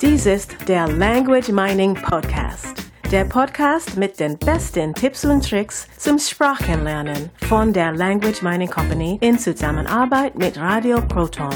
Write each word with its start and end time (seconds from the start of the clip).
Dies 0.00 0.26
ist 0.26 0.56
der 0.68 0.88
Language 0.88 1.48
Mining 1.50 1.94
Podcast. 1.94 2.84
Der 3.10 3.24
Podcast 3.24 3.96
mit 3.96 4.18
den 4.18 4.36
besten 4.38 4.92
Tipps 4.92 5.24
und 5.24 5.48
Tricks 5.48 5.86
zum 5.96 6.18
Sprachenlernen 6.18 7.30
von 7.48 7.72
der 7.72 7.92
Language 7.92 8.42
Mining 8.42 8.68
Company 8.68 9.18
in 9.20 9.38
Zusammenarbeit 9.38 10.36
mit 10.36 10.58
Radio 10.58 11.00
Proton. 11.00 11.54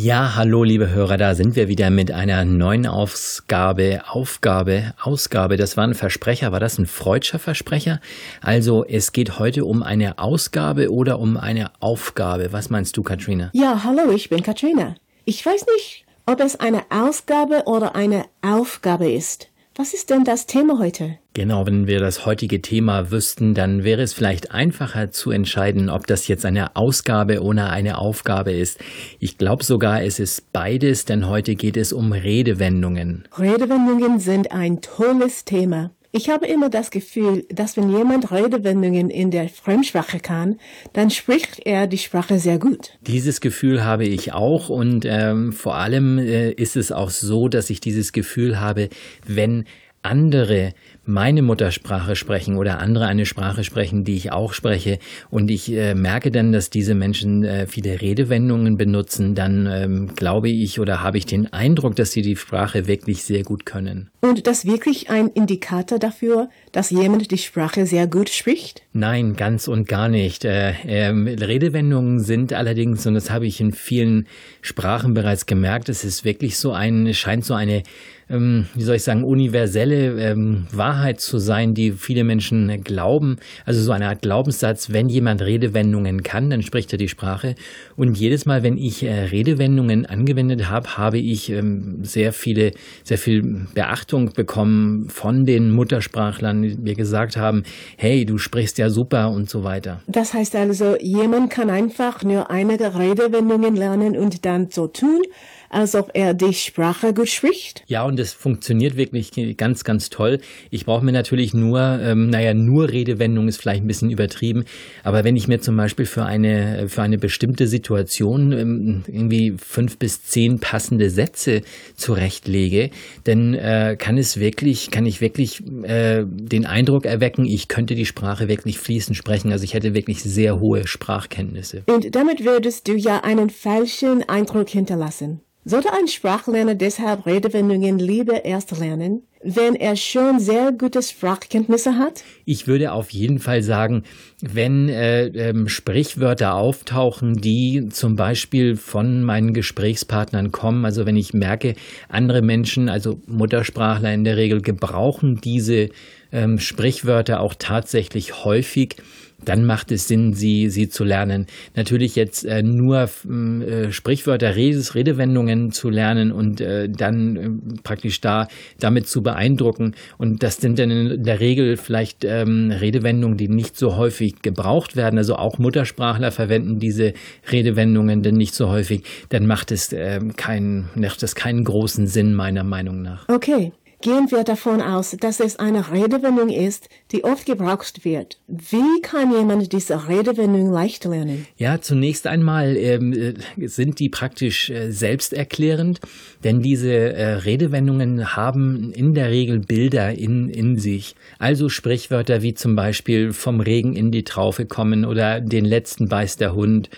Ja, 0.00 0.36
hallo 0.36 0.62
liebe 0.62 0.90
Hörer, 0.90 1.16
da 1.16 1.34
sind 1.34 1.56
wir 1.56 1.66
wieder 1.66 1.90
mit 1.90 2.12
einer 2.12 2.44
neuen 2.44 2.86
Ausgabe, 2.86 4.02
Aufgabe, 4.06 4.94
Ausgabe. 5.02 5.56
Das 5.56 5.76
war 5.76 5.88
ein 5.88 5.94
Versprecher, 5.94 6.52
war 6.52 6.60
das 6.60 6.78
ein 6.78 6.86
freudscher 6.86 7.40
Versprecher? 7.40 8.00
Also 8.40 8.84
es 8.84 9.10
geht 9.10 9.40
heute 9.40 9.64
um 9.64 9.82
eine 9.82 10.20
Ausgabe 10.20 10.92
oder 10.92 11.18
um 11.18 11.36
eine 11.36 11.72
Aufgabe. 11.80 12.52
Was 12.52 12.70
meinst 12.70 12.96
du, 12.96 13.02
Katrina? 13.02 13.50
Ja, 13.54 13.82
hallo, 13.82 14.12
ich 14.12 14.28
bin 14.28 14.44
Katrina. 14.44 14.94
Ich 15.24 15.44
weiß 15.44 15.66
nicht, 15.74 16.04
ob 16.26 16.38
es 16.38 16.60
eine 16.60 16.82
Ausgabe 16.90 17.64
oder 17.66 17.96
eine 17.96 18.26
Aufgabe 18.40 19.10
ist. 19.10 19.47
Was 19.80 19.94
ist 19.94 20.10
denn 20.10 20.24
das 20.24 20.46
Thema 20.46 20.80
heute? 20.80 21.18
Genau, 21.34 21.64
wenn 21.64 21.86
wir 21.86 22.00
das 22.00 22.26
heutige 22.26 22.60
Thema 22.60 23.12
wüssten, 23.12 23.54
dann 23.54 23.84
wäre 23.84 24.02
es 24.02 24.12
vielleicht 24.12 24.50
einfacher 24.50 25.12
zu 25.12 25.30
entscheiden, 25.30 25.88
ob 25.88 26.04
das 26.08 26.26
jetzt 26.26 26.44
eine 26.44 26.74
Ausgabe 26.74 27.44
oder 27.44 27.70
eine 27.70 27.98
Aufgabe 27.98 28.50
ist. 28.50 28.80
Ich 29.20 29.38
glaube 29.38 29.62
sogar, 29.62 30.02
es 30.02 30.18
ist 30.18 30.52
beides, 30.52 31.04
denn 31.04 31.28
heute 31.28 31.54
geht 31.54 31.76
es 31.76 31.92
um 31.92 32.10
Redewendungen. 32.10 33.28
Redewendungen 33.38 34.18
sind 34.18 34.50
ein 34.50 34.80
tolles 34.80 35.44
Thema. 35.44 35.92
Ich 36.10 36.30
habe 36.30 36.46
immer 36.46 36.70
das 36.70 36.90
Gefühl, 36.90 37.44
dass 37.50 37.76
wenn 37.76 37.90
jemand 37.90 38.32
Redewendungen 38.32 39.10
in 39.10 39.30
der 39.30 39.50
Fremdsprache 39.50 40.20
kann, 40.20 40.58
dann 40.94 41.10
spricht 41.10 41.60
er 41.66 41.86
die 41.86 41.98
Sprache 41.98 42.38
sehr 42.38 42.58
gut. 42.58 42.92
Dieses 43.02 43.42
Gefühl 43.42 43.84
habe 43.84 44.06
ich 44.06 44.32
auch 44.32 44.70
und 44.70 45.04
ähm, 45.04 45.52
vor 45.52 45.74
allem 45.74 46.18
äh, 46.18 46.50
ist 46.52 46.76
es 46.76 46.92
auch 46.92 47.10
so, 47.10 47.48
dass 47.48 47.68
ich 47.68 47.80
dieses 47.80 48.12
Gefühl 48.12 48.58
habe, 48.58 48.88
wenn 49.26 49.66
andere 50.00 50.72
meine 51.08 51.42
Muttersprache 51.42 52.14
sprechen 52.14 52.56
oder 52.56 52.78
andere 52.78 53.06
eine 53.06 53.26
Sprache 53.26 53.64
sprechen, 53.64 54.04
die 54.04 54.16
ich 54.16 54.30
auch 54.30 54.52
spreche 54.52 54.98
und 55.30 55.50
ich 55.50 55.72
äh, 55.72 55.94
merke 55.94 56.30
dann, 56.30 56.52
dass 56.52 56.70
diese 56.70 56.94
Menschen 56.94 57.44
äh, 57.44 57.66
viele 57.66 58.00
Redewendungen 58.00 58.76
benutzen, 58.76 59.34
dann 59.34 59.66
ähm, 59.66 60.14
glaube 60.14 60.50
ich 60.50 60.78
oder 60.78 61.02
habe 61.02 61.18
ich 61.18 61.26
den 61.26 61.52
Eindruck, 61.52 61.96
dass 61.96 62.12
sie 62.12 62.22
die 62.22 62.36
Sprache 62.36 62.86
wirklich 62.86 63.24
sehr 63.24 63.42
gut 63.42 63.64
können. 63.64 64.10
Und 64.20 64.46
das 64.46 64.66
wirklich 64.66 65.10
ein 65.10 65.28
Indikator 65.28 65.98
dafür, 65.98 66.50
dass 66.72 66.90
jemand 66.90 67.30
die 67.30 67.38
Sprache 67.38 67.86
sehr 67.86 68.06
gut 68.06 68.28
spricht? 68.28 68.82
Nein, 68.92 69.34
ganz 69.34 69.68
und 69.68 69.88
gar 69.88 70.08
nicht. 70.08 70.44
Äh, 70.44 70.74
ähm, 70.86 71.26
Redewendungen 71.26 72.20
sind 72.20 72.52
allerdings, 72.52 73.06
und 73.06 73.14
das 73.14 73.30
habe 73.30 73.46
ich 73.46 73.60
in 73.60 73.72
vielen 73.72 74.26
Sprachen 74.60 75.14
bereits 75.14 75.46
gemerkt, 75.46 75.88
es 75.88 76.04
ist 76.04 76.24
wirklich 76.24 76.58
so 76.58 76.72
ein, 76.72 77.14
scheint 77.14 77.44
so 77.44 77.54
eine 77.54 77.82
ähm, 78.30 78.66
wie 78.74 78.82
soll 78.82 78.96
ich 78.96 79.02
sagen, 79.02 79.24
universelle 79.24 80.20
ähm, 80.20 80.66
Wahrheit 80.72 80.97
zu 81.16 81.38
sein, 81.38 81.74
die 81.74 81.92
viele 81.92 82.24
Menschen 82.24 82.82
glauben. 82.84 83.36
Also 83.64 83.80
so 83.80 83.92
eine 83.92 84.08
Art 84.08 84.22
Glaubenssatz, 84.22 84.90
wenn 84.92 85.08
jemand 85.08 85.42
Redewendungen 85.42 86.22
kann, 86.22 86.50
dann 86.50 86.62
spricht 86.62 86.92
er 86.92 86.98
die 86.98 87.08
Sprache. 87.08 87.54
Und 87.96 88.18
jedes 88.18 88.46
Mal, 88.46 88.62
wenn 88.62 88.76
ich 88.76 89.02
äh, 89.02 89.12
Redewendungen 89.12 90.06
angewendet 90.06 90.68
habe, 90.68 90.96
habe 90.96 91.18
ich 91.18 91.50
ähm, 91.50 91.98
sehr 92.02 92.32
viele, 92.32 92.72
sehr 93.04 93.18
viel 93.18 93.66
Beachtung 93.74 94.32
bekommen 94.32 95.08
von 95.08 95.44
den 95.44 95.70
Muttersprachlern, 95.70 96.62
die 96.62 96.76
mir 96.76 96.94
gesagt 96.94 97.36
haben, 97.36 97.62
hey, 97.96 98.24
du 98.24 98.38
sprichst 98.38 98.78
ja 98.78 98.90
super 98.90 99.30
und 99.30 99.48
so 99.48 99.64
weiter. 99.64 100.00
Das 100.06 100.34
heißt 100.34 100.56
also, 100.56 100.96
jemand 101.00 101.50
kann 101.50 101.70
einfach 101.70 102.22
nur 102.22 102.50
einige 102.50 102.98
Redewendungen 102.98 103.76
lernen 103.76 104.16
und 104.16 104.44
dann 104.44 104.68
so 104.70 104.86
tun, 104.86 105.22
als 105.70 105.94
ob 105.94 106.10
er 106.14 106.34
die 106.34 106.52
Sprache 106.52 107.12
gut 107.12 107.28
spricht. 107.28 107.82
Ja, 107.86 108.04
und 108.04 108.18
es 108.18 108.32
funktioniert 108.32 108.96
wirklich 108.96 109.30
ganz, 109.56 109.84
ganz 109.84 110.10
toll. 110.10 110.38
Ich 110.70 110.84
brauche 110.84 111.04
mir 111.04 111.12
natürlich 111.12 111.54
nur, 111.54 111.80
ähm, 111.80 112.30
naja, 112.30 112.54
nur 112.54 112.90
Redewendung 112.90 113.48
ist 113.48 113.60
vielleicht 113.60 113.82
ein 113.82 113.86
bisschen 113.86 114.10
übertrieben, 114.10 114.64
aber 115.04 115.24
wenn 115.24 115.36
ich 115.36 115.48
mir 115.48 115.60
zum 115.60 115.76
Beispiel 115.76 116.06
für 116.06 116.24
eine, 116.24 116.88
für 116.88 117.02
eine 117.02 117.18
bestimmte 117.18 117.66
Situation 117.66 118.52
ähm, 118.52 119.02
irgendwie 119.06 119.54
fünf 119.58 119.98
bis 119.98 120.22
zehn 120.22 120.58
passende 120.58 121.10
Sätze 121.10 121.62
zurechtlege, 121.94 122.90
dann 123.24 123.54
äh, 123.54 123.96
kann 123.98 124.18
es 124.18 124.38
wirklich, 124.38 124.90
kann 124.90 125.06
ich 125.06 125.20
wirklich 125.20 125.62
äh, 125.84 126.24
den 126.26 126.66
Eindruck 126.66 127.06
erwecken, 127.06 127.44
ich 127.44 127.68
könnte 127.68 127.94
die 127.94 128.06
Sprache 128.06 128.48
wirklich 128.48 128.78
fließend 128.78 129.16
sprechen. 129.16 129.52
Also 129.52 129.64
ich 129.64 129.74
hätte 129.74 129.94
wirklich 129.94 130.22
sehr 130.22 130.60
hohe 130.60 130.86
Sprachkenntnisse. 130.86 131.82
Und 131.86 132.14
damit 132.14 132.44
würdest 132.44 132.88
du 132.88 132.94
ja 132.94 133.20
einen 133.20 133.50
falschen 133.50 134.28
Eindruck 134.28 134.68
hinterlassen. 134.68 135.40
Sollte 135.64 135.92
ein 135.92 136.08
Sprachlerner 136.08 136.74
deshalb 136.74 137.26
Redewendungen 137.26 137.98
lieber 137.98 138.44
erst 138.44 138.78
lernen, 138.78 139.22
wenn 139.42 139.74
er 139.74 139.96
schon 139.96 140.40
sehr 140.40 140.72
gute 140.72 141.02
Sprachkenntnisse 141.02 141.98
hat? 141.98 142.22
Ich 142.44 142.66
würde 142.66 142.92
auf 142.92 143.10
jeden 143.10 143.38
Fall 143.38 143.62
sagen, 143.62 144.04
wenn 144.40 144.88
äh, 144.88 145.26
ähm, 145.26 145.68
Sprichwörter 145.68 146.54
auftauchen, 146.54 147.34
die 147.34 147.88
zum 147.90 148.16
Beispiel 148.16 148.76
von 148.76 149.22
meinen 149.22 149.52
Gesprächspartnern 149.52 150.52
kommen, 150.52 150.84
also 150.84 151.06
wenn 151.06 151.16
ich 151.16 151.34
merke, 151.34 151.74
andere 152.08 152.40
Menschen, 152.40 152.88
also 152.88 153.20
Muttersprachler 153.26 154.14
in 154.14 154.24
der 154.24 154.36
Regel, 154.36 154.62
gebrauchen 154.62 155.40
diese 155.42 155.90
ähm, 156.32 156.58
Sprichwörter 156.58 157.40
auch 157.40 157.54
tatsächlich 157.58 158.44
häufig, 158.44 158.96
dann 159.44 159.64
macht 159.64 159.92
es 159.92 160.08
Sinn, 160.08 160.32
sie, 160.32 160.68
sie 160.68 160.88
zu 160.88 161.04
lernen. 161.04 161.46
Natürlich 161.76 162.16
jetzt 162.16 162.44
äh, 162.44 162.62
nur 162.62 163.08
äh, 163.28 163.90
Sprichwörter, 163.90 164.56
Redes, 164.56 164.94
Redewendungen 164.94 165.70
zu 165.70 165.90
lernen 165.90 166.32
und 166.32 166.60
äh, 166.60 166.88
dann 166.88 167.36
äh, 167.36 167.80
praktisch 167.82 168.20
da 168.20 168.48
damit 168.80 169.06
zu 169.06 169.22
beeindrucken. 169.22 169.94
Und 170.18 170.42
das 170.42 170.56
sind 170.56 170.78
dann 170.78 170.90
in 170.90 171.22
der 171.22 171.40
Regel 171.40 171.76
vielleicht 171.76 172.24
ähm, 172.24 172.70
Redewendungen, 172.70 173.36
die 173.36 173.48
nicht 173.48 173.76
so 173.76 173.96
häufig 173.96 174.42
gebraucht 174.42 174.96
werden. 174.96 175.18
Also 175.18 175.36
auch 175.36 175.58
Muttersprachler 175.58 176.30
verwenden 176.30 176.78
diese 176.78 177.12
Redewendungen 177.50 178.22
denn 178.22 178.34
nicht 178.34 178.54
so 178.54 178.68
häufig. 178.68 179.04
Dann 179.28 179.46
macht 179.46 179.70
es, 179.70 179.92
äh, 179.92 180.20
keinen, 180.36 180.88
macht 180.96 181.22
es 181.22 181.34
keinen 181.34 181.64
großen 181.64 182.06
Sinn, 182.06 182.34
meiner 182.34 182.64
Meinung 182.64 183.02
nach. 183.02 183.28
Okay. 183.28 183.72
Gehen 184.00 184.30
wir 184.30 184.44
davon 184.44 184.80
aus, 184.80 185.16
dass 185.18 185.40
es 185.40 185.58
eine 185.58 185.90
Redewendung 185.90 186.50
ist, 186.50 186.88
die 187.10 187.24
oft 187.24 187.46
gebraucht 187.46 188.04
wird. 188.04 188.38
Wie 188.46 189.00
kann 189.02 189.32
jemand 189.32 189.72
diese 189.72 190.08
Redewendung 190.08 190.70
leicht 190.70 191.04
lernen? 191.04 191.48
Ja, 191.56 191.80
zunächst 191.80 192.28
einmal 192.28 192.76
ähm, 192.76 193.12
äh, 193.12 193.66
sind 193.66 193.98
die 193.98 194.08
praktisch 194.08 194.70
äh, 194.70 194.92
selbsterklärend, 194.92 196.00
denn 196.44 196.62
diese 196.62 196.92
äh, 196.92 197.24
Redewendungen 197.38 198.36
haben 198.36 198.92
in 198.92 199.14
der 199.14 199.30
Regel 199.30 199.58
Bilder 199.58 200.16
in, 200.16 200.48
in 200.48 200.78
sich. 200.78 201.16
Also 201.40 201.68
Sprichwörter 201.68 202.40
wie 202.42 202.54
zum 202.54 202.76
Beispiel 202.76 203.32
vom 203.32 203.58
Regen 203.58 203.96
in 203.96 204.12
die 204.12 204.22
Traufe 204.22 204.66
kommen 204.66 205.04
oder 205.04 205.40
den 205.40 205.64
letzten 205.64 206.08
beißt 206.08 206.40
der 206.40 206.54
Hund 206.54 206.88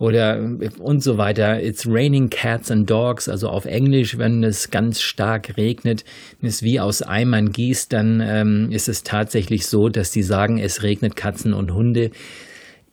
oder 0.00 0.40
und 0.78 1.02
so 1.02 1.18
weiter. 1.18 1.62
It's 1.62 1.86
raining 1.86 2.30
cats 2.30 2.70
and 2.70 2.88
dogs, 2.88 3.28
also 3.28 3.48
auf 3.48 3.66
Englisch, 3.66 4.16
wenn 4.16 4.42
es 4.42 4.70
ganz 4.70 5.00
stark 5.00 5.56
regnet, 5.58 6.04
es 6.40 6.62
wie 6.62 6.80
aus 6.80 7.02
Eimern 7.02 7.52
gießt, 7.52 7.92
dann 7.92 8.20
ähm, 8.24 8.72
ist 8.72 8.88
es 8.88 9.04
tatsächlich 9.04 9.66
so, 9.66 9.90
dass 9.90 10.10
die 10.10 10.22
sagen, 10.22 10.58
es 10.58 10.82
regnet 10.82 11.16
Katzen 11.16 11.52
und 11.52 11.74
Hunde. 11.74 12.10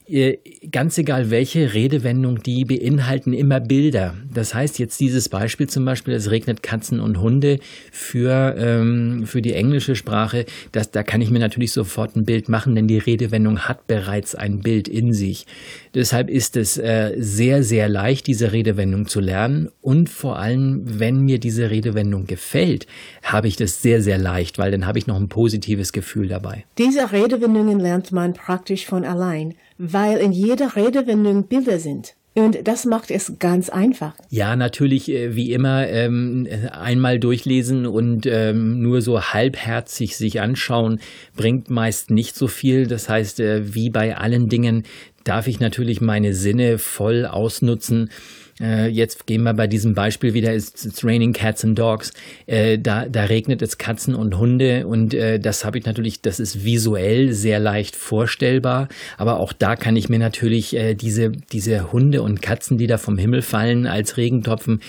Äh, 0.10 0.38
ganz 0.72 0.98
egal 0.98 1.30
welche 1.32 1.74
Redewendung, 1.74 2.42
die 2.42 2.64
beinhalten 2.64 3.34
immer 3.34 3.60
Bilder. 3.60 4.16
Das 4.34 4.54
heißt 4.54 4.80
jetzt 4.80 5.00
dieses 5.02 5.28
Beispiel 5.28 5.68
zum 5.68 5.84
Beispiel, 5.84 6.14
es 6.14 6.32
regnet 6.32 6.64
Katzen 6.64 7.02
und 7.02 7.20
Hunde 7.20 7.60
für, 7.92 8.56
ähm, 8.58 9.26
für 9.26 9.42
die 9.42 9.54
englische 9.54 9.96
Sprache, 9.96 10.46
das, 10.72 10.92
da 10.92 11.04
kann 11.04 11.20
ich 11.20 11.30
mir 11.30 11.40
natürlich 11.40 11.74
sofort 11.74 12.16
ein 12.16 12.24
Bild 12.24 12.48
machen, 12.48 12.76
denn 12.76 12.88
die 12.88 13.00
Redewendung 13.00 13.60
hat 13.60 13.88
bereits 13.88 14.34
ein 14.34 14.62
Bild 14.62 14.88
in 14.88 15.12
sich. 15.12 15.46
Deshalb 15.94 16.30
ist 16.30 16.56
es 16.56 16.78
äh, 16.78 17.16
sehr, 17.18 17.64
sehr 17.64 17.90
leicht, 17.90 18.28
diese 18.28 18.54
Redewendung 18.54 19.08
zu 19.08 19.20
lernen 19.20 19.70
und 19.82 20.10
vor 20.10 20.40
allem, 20.40 20.84
wenn 20.86 21.22
mir 21.22 21.40
diese 21.40 21.70
Redewendung 21.70 22.28
gefällt, 22.28 22.88
habe 23.24 23.50
ich 23.50 23.58
das 23.58 23.82
sehr, 23.82 24.02
sehr 24.02 24.18
leicht, 24.18 24.58
weil 24.58 24.72
dann 24.72 24.86
habe 24.86 25.00
ich 25.00 25.08
noch 25.08 25.18
ein 25.18 25.28
positives 25.28 25.92
Gefühl 25.92 26.30
dabei. 26.30 26.64
Diese 26.78 27.12
Redewendungen 27.12 27.80
lernt 27.80 28.14
man 28.14 28.34
praktisch 28.34 28.86
von 28.86 29.04
allein 29.04 29.56
weil 29.78 30.18
in 30.18 30.32
jeder 30.32 30.76
Redewendung 30.76 31.48
Bilder 31.48 31.80
sind. 31.80 32.16
Und 32.38 32.68
das 32.68 32.86
macht 32.86 33.10
es 33.10 33.34
ganz 33.40 33.70
einfach. 33.70 34.14
Ja, 34.30 34.56
natürlich, 34.56 35.10
äh, 35.10 35.36
wie 35.36 35.54
immer, 35.54 35.88
ähm, 35.88 36.48
einmal 36.72 37.20
durchlesen 37.20 37.88
und 37.88 38.28
ähm, 38.28 38.80
nur 38.80 39.02
so 39.02 39.20
halbherzig 39.20 40.16
sich 40.16 40.40
anschauen, 40.40 41.00
bringt 41.36 41.72
meist 41.72 42.12
nicht 42.12 42.36
so 42.36 42.48
viel. 42.48 42.86
Das 42.86 43.10
heißt, 43.10 43.40
äh, 43.40 43.74
wie 43.74 43.90
bei 43.90 44.16
allen 44.18 44.50
Dingen 44.50 44.84
darf 45.24 45.48
ich 45.48 45.60
natürlich 45.60 46.00
meine 46.00 46.36
Sinne 46.36 46.78
voll 46.78 47.26
ausnutzen 47.26 48.12
Äh, 48.60 48.88
jetzt 48.88 49.28
gehen 49.28 49.44
wir 49.44 49.54
bei 49.54 49.68
diesem 49.68 49.94
Beispiel 49.94 50.34
wieder, 50.34 50.54
it's, 50.56 50.86
it's 50.86 51.04
raining 51.04 51.34
cats 51.34 51.64
and 51.64 51.78
dogs. 51.78 52.12
Äh, 52.48 52.80
da, 52.80 53.08
da 53.08 53.26
regnet 53.26 53.62
es 53.62 53.78
Katzen 53.78 54.16
und 54.16 54.38
Hunde 54.38 54.88
und 54.88 55.14
äh, 55.14 55.40
das 55.40 55.64
habe 55.64 55.78
ich 55.78 55.86
natürlich, 55.86 56.22
das 56.22 56.40
ist 56.40 56.66
visuell 56.66 57.34
sehr 57.34 57.60
leicht 57.60 57.96
vorstellbar. 57.96 58.88
Aber 59.18 59.40
auch 59.40 59.54
da 59.54 59.76
kann 59.76 59.96
ich 59.96 60.10
mir 60.10 60.20
natürlich 60.20 60.76
äh, 60.76 60.96
diese, 60.96 61.32
diese 61.52 61.92
Hunde 61.92 62.24
und 62.24 62.42
Katzen, 62.42 62.78
die 62.78 62.88
da 62.88 62.98
vom 62.98 63.18
Himmel 63.18 63.42
fallen 63.42 63.86
als 63.86 64.18
Regentropfen, 64.18 64.82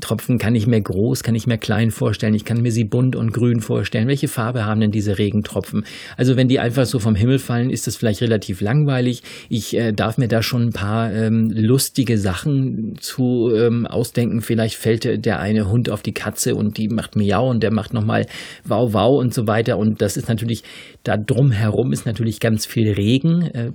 Tropfen 0.00 0.38
kann 0.38 0.54
ich 0.54 0.66
mir 0.66 0.80
groß, 0.80 1.22
kann 1.22 1.34
ich 1.34 1.46
mir 1.46 1.58
klein 1.58 1.90
vorstellen. 1.90 2.34
Ich 2.34 2.44
kann 2.44 2.62
mir 2.62 2.72
sie 2.72 2.84
bunt 2.84 3.16
und 3.16 3.32
grün 3.32 3.60
vorstellen. 3.60 4.08
Welche 4.08 4.28
Farbe 4.28 4.64
haben 4.64 4.80
denn 4.80 4.92
diese 4.92 5.18
Regentropfen? 5.18 5.84
Also 6.16 6.36
wenn 6.36 6.48
die 6.48 6.58
einfach 6.58 6.86
so 6.86 6.98
vom 6.98 7.14
Himmel 7.14 7.38
fallen, 7.38 7.70
ist 7.70 7.86
das 7.86 7.96
vielleicht 7.96 8.22
relativ 8.22 8.60
langweilig. 8.60 9.22
Ich 9.48 9.76
äh, 9.76 9.92
darf 9.92 10.16
mir 10.16 10.28
da 10.28 10.42
schon 10.42 10.68
ein 10.68 10.72
paar 10.72 11.12
ähm, 11.12 11.50
lustige 11.54 12.16
Sachen 12.16 12.94
zu 12.98 13.09
ähm, 13.18 13.86
ausdenken. 13.86 14.40
Vielleicht 14.40 14.76
fällt 14.76 15.24
der 15.24 15.40
eine 15.40 15.70
Hund 15.70 15.90
auf 15.90 16.02
die 16.02 16.12
Katze 16.12 16.54
und 16.54 16.78
die 16.78 16.88
macht 16.88 17.16
Miau 17.16 17.48
und 17.48 17.62
der 17.62 17.72
macht 17.72 17.92
nochmal 17.92 18.26
Wow 18.64 18.92
Wow 18.92 19.20
und 19.20 19.34
so 19.34 19.46
weiter. 19.46 19.78
Und 19.78 20.00
das 20.00 20.16
ist 20.16 20.28
natürlich, 20.28 20.62
da 21.02 21.16
drumherum 21.16 21.92
ist 21.92 22.06
natürlich 22.06 22.40
ganz 22.40 22.66
viel 22.66 22.92
Regen. 22.92 23.42
Äh, 23.42 23.70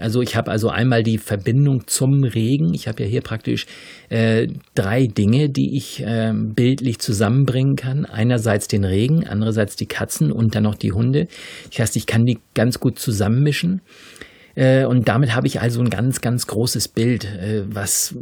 also 0.00 0.22
ich 0.22 0.36
habe 0.36 0.50
also 0.50 0.68
einmal 0.68 1.02
die 1.02 1.18
Verbindung 1.18 1.86
zum 1.86 2.24
Regen. 2.24 2.74
Ich 2.74 2.88
habe 2.88 3.02
ja 3.02 3.08
hier 3.08 3.22
praktisch 3.22 3.66
äh, 4.08 4.48
drei 4.74 5.06
Dinge, 5.06 5.48
die 5.50 5.76
ich 5.76 6.02
äh, 6.02 6.32
bildlich 6.34 6.98
zusammenbringen 6.98 7.76
kann. 7.76 8.04
Einerseits 8.04 8.68
den 8.68 8.84
Regen, 8.84 9.26
andererseits 9.26 9.76
die 9.76 9.86
Katzen 9.86 10.32
und 10.32 10.54
dann 10.54 10.64
noch 10.64 10.74
die 10.74 10.92
Hunde. 10.92 11.26
Das 11.70 11.80
heißt, 11.80 11.96
ich 11.96 12.06
kann 12.06 12.24
die 12.24 12.38
ganz 12.54 12.80
gut 12.80 12.98
zusammenmischen. 12.98 13.80
Äh, 14.54 14.84
und 14.84 15.08
damit 15.08 15.34
habe 15.34 15.46
ich 15.46 15.60
also 15.60 15.80
ein 15.80 15.90
ganz, 15.90 16.20
ganz 16.20 16.46
großes 16.46 16.88
Bild, 16.88 17.24
äh, 17.24 17.62
was 17.66 18.14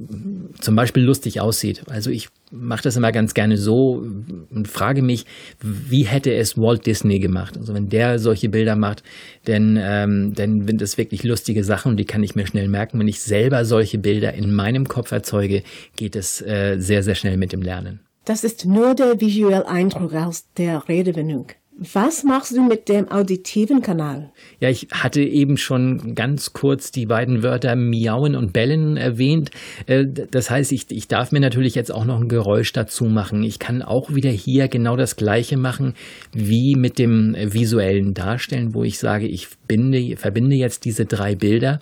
zum 0.61 0.77
Beispiel 0.77 1.03
lustig 1.03 1.41
aussieht. 1.41 1.83
Also 1.89 2.11
ich 2.11 2.29
mache 2.51 2.83
das 2.83 2.97
immer 2.97 3.13
ganz 3.13 3.35
gerne 3.35 3.57
so 3.57 4.05
und 4.51 4.69
frage 4.69 5.03
mich, 5.03 5.27
wie 5.61 6.05
hätte 6.05 6.33
es 6.35 6.57
Walt 6.57 6.87
Disney 6.87 7.19
gemacht? 7.19 7.57
Also 7.57 7.75
wenn 7.75 7.89
der 7.89 8.19
solche 8.19 8.49
Bilder 8.49 8.77
macht, 8.77 9.03
denn 9.47 9.79
ähm, 9.81 10.35
dann 10.35 10.67
sind 10.67 10.81
das 10.81 10.99
wirklich 10.99 11.23
lustige 11.25 11.65
Sachen 11.65 11.91
und 11.91 11.97
die 11.97 12.05
kann 12.05 12.23
ich 12.23 12.35
mir 12.35 12.47
schnell 12.47 12.69
merken. 12.69 12.99
Wenn 12.99 13.09
ich 13.09 13.21
selber 13.21 13.65
solche 13.65 13.99
Bilder 13.99 14.35
in 14.35 14.55
meinem 14.55 14.89
Kopf 14.89 15.13
erzeuge, 15.13 15.63
geht 15.97 16.17
es 16.17 16.41
äh, 16.43 16.77
sehr, 16.79 17.03
sehr 17.03 17.15
schnell 17.15 17.37
mit 17.37 17.53
dem 17.53 17.63
Lernen. 17.63 18.01
Das 18.25 18.45
ist 18.45 18.67
nur 18.67 18.95
der 18.95 19.21
visuelle 19.21 19.67
Eindruck 19.67 20.15
aus 20.15 20.45
der 20.59 20.87
Redewendung. 20.87 21.47
Was 21.81 22.25
machst 22.25 22.57
du 22.57 22.63
mit 22.63 22.89
dem 22.89 23.09
auditiven 23.09 23.83
Kanal? 23.83 24.33
Ja, 24.59 24.69
ich 24.69 24.89
hatte 24.91 25.23
eben 25.23 25.57
schon 25.57 26.17
ganz 26.17 26.53
kurz 26.53 26.91
die 26.91 27.07
beiden 27.07 27.45
Wörter 27.45 27.77
miauen 27.77 28.35
und 28.35 28.53
bellen 28.53 28.97
erwähnt. 28.97 29.53
Äh, 29.87 30.07
das 30.29 30.51
heißt, 30.51 30.73
ich, 30.73 30.87
ich 30.91 31.07
darf 31.07 31.31
mir 31.31 31.39
natürlich 31.39 31.77
jetzt 31.77 31.95
auch 31.95 32.05
noch 32.05 32.21
ein 32.21 32.27
Geräusch 32.27 32.73
dazu 32.73 33.05
machen. 33.05 33.45
Ich 33.45 33.61
kann 33.61 33.83
auch 33.83 34.13
wieder 34.13 34.31
hier 34.31 34.67
genau 34.67 34.97
das 34.97 35.15
Gleiche 35.15 35.57
machen 35.57 35.95
wie 36.33 36.75
mit 36.77 36.99
dem 36.99 37.37
visuellen 37.39 38.13
Darstellen, 38.13 38.75
wo 38.75 38.83
ich 38.83 38.99
sage, 38.99 39.29
ich 39.29 39.47
binde, 39.69 40.17
verbinde 40.17 40.57
jetzt 40.57 40.85
diese 40.85 41.05
drei 41.05 41.37
Bilder, 41.37 41.79